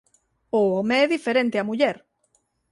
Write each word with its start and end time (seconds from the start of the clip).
O 0.59 0.61
home 0.73 0.95
é 1.03 1.05
diferente 1.15 1.59
á 1.61 1.63
muller. 1.69 1.97